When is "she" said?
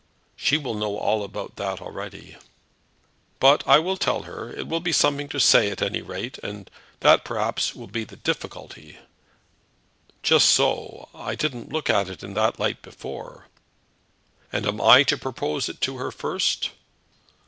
0.35-0.57